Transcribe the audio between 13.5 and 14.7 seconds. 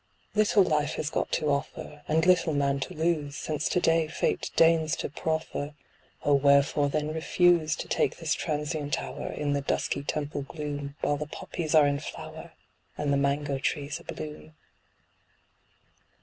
trees abloom.